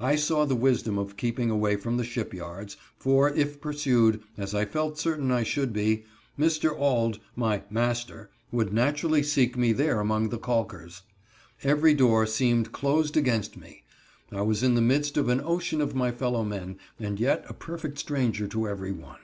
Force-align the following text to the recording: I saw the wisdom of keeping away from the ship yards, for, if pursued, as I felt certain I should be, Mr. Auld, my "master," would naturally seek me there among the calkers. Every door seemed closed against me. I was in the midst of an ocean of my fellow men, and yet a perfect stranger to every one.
I 0.00 0.16
saw 0.16 0.44
the 0.44 0.56
wisdom 0.56 0.98
of 0.98 1.16
keeping 1.16 1.50
away 1.50 1.76
from 1.76 1.98
the 1.98 2.04
ship 2.04 2.34
yards, 2.34 2.76
for, 2.96 3.30
if 3.30 3.60
pursued, 3.60 4.20
as 4.36 4.52
I 4.52 4.64
felt 4.64 4.98
certain 4.98 5.30
I 5.30 5.44
should 5.44 5.72
be, 5.72 6.04
Mr. 6.36 6.74
Auld, 6.76 7.20
my 7.36 7.62
"master," 7.70 8.28
would 8.50 8.72
naturally 8.72 9.22
seek 9.22 9.56
me 9.56 9.72
there 9.72 10.00
among 10.00 10.30
the 10.30 10.38
calkers. 10.38 11.02
Every 11.62 11.94
door 11.94 12.26
seemed 12.26 12.72
closed 12.72 13.16
against 13.16 13.56
me. 13.56 13.84
I 14.32 14.42
was 14.42 14.64
in 14.64 14.74
the 14.74 14.80
midst 14.80 15.16
of 15.16 15.28
an 15.28 15.40
ocean 15.44 15.80
of 15.80 15.94
my 15.94 16.10
fellow 16.10 16.42
men, 16.42 16.78
and 16.98 17.20
yet 17.20 17.44
a 17.48 17.54
perfect 17.54 17.98
stranger 18.00 18.48
to 18.48 18.66
every 18.66 18.90
one. 18.90 19.20